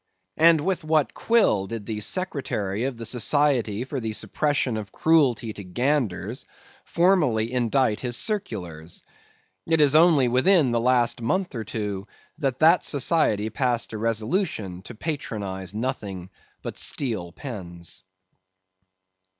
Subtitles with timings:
[0.37, 5.53] And with what quill did the Secretary of the Society for the Suppression of Cruelty
[5.53, 6.47] to Ganders
[6.83, 9.03] formally indite his circulars?
[9.67, 12.07] It is only within the last month or two
[12.39, 16.31] that that society passed a resolution to patronize nothing
[16.63, 18.01] but steel pens.